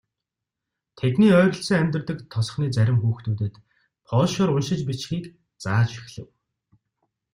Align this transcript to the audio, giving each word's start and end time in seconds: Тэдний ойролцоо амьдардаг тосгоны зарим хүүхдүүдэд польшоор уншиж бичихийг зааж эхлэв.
Тэдний 0.97 1.33
ойролцоо 1.39 1.77
амьдардаг 1.81 2.19
тосгоны 2.33 2.67
зарим 2.75 2.97
хүүхдүүдэд 2.99 3.53
польшоор 4.07 4.49
уншиж 4.55 4.79
бичихийг 4.87 5.25
зааж 5.63 5.89
эхлэв. 5.99 6.27